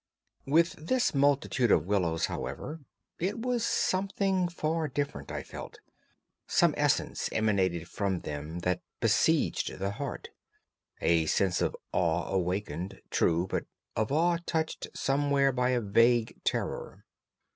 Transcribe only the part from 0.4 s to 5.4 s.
With this multitude of willows, however, it was something far different,